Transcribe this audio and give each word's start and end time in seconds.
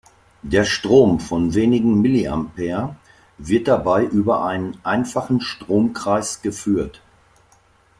Der 0.41 0.63
Strom 0.65 1.19
von 1.19 1.53
wenigen 1.53 2.01
Milliampere 2.01 2.95
wird 3.37 3.67
dabei 3.67 4.03
über 4.03 4.43
einen 4.45 4.75
einfachen 4.83 5.41
Stromkreis 5.41 6.41
geführt. 6.41 7.03